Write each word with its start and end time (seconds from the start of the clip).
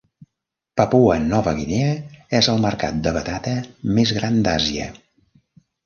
Papua 0.79 1.17
Nova 1.25 1.53
Guinea 1.59 1.91
és 2.39 2.51
el 2.55 2.65
mercat 2.65 2.99
de 3.09 3.15
batata 3.21 3.57
més 3.99 4.19
gran 4.21 4.45
d"Àsia. 4.49 4.93